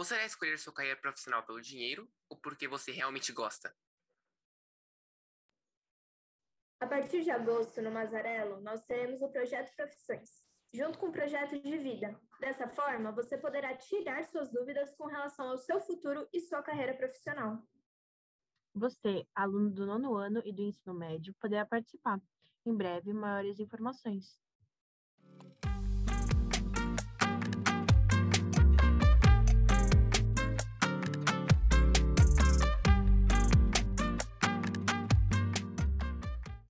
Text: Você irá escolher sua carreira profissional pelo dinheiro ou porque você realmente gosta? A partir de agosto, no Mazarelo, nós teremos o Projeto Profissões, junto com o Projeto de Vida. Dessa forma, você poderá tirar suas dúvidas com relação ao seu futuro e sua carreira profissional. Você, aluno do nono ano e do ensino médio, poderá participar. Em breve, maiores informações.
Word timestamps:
Você 0.00 0.14
irá 0.14 0.24
escolher 0.24 0.58
sua 0.58 0.72
carreira 0.72 0.98
profissional 0.98 1.42
pelo 1.42 1.60
dinheiro 1.60 2.10
ou 2.26 2.34
porque 2.34 2.66
você 2.66 2.90
realmente 2.90 3.34
gosta? 3.34 3.76
A 6.80 6.86
partir 6.86 7.22
de 7.22 7.30
agosto, 7.30 7.82
no 7.82 7.90
Mazarelo, 7.90 8.62
nós 8.62 8.82
teremos 8.86 9.20
o 9.20 9.28
Projeto 9.28 9.76
Profissões, 9.76 10.42
junto 10.72 10.98
com 10.98 11.08
o 11.08 11.12
Projeto 11.12 11.60
de 11.60 11.76
Vida. 11.76 12.18
Dessa 12.40 12.66
forma, 12.66 13.12
você 13.12 13.36
poderá 13.36 13.76
tirar 13.76 14.24
suas 14.24 14.50
dúvidas 14.50 14.94
com 14.94 15.04
relação 15.04 15.50
ao 15.50 15.58
seu 15.58 15.78
futuro 15.82 16.26
e 16.32 16.40
sua 16.40 16.62
carreira 16.62 16.94
profissional. 16.94 17.62
Você, 18.74 19.28
aluno 19.34 19.70
do 19.70 19.84
nono 19.84 20.14
ano 20.14 20.40
e 20.46 20.50
do 20.50 20.62
ensino 20.62 20.94
médio, 20.94 21.34
poderá 21.34 21.66
participar. 21.66 22.18
Em 22.64 22.74
breve, 22.74 23.12
maiores 23.12 23.60
informações. 23.60 24.40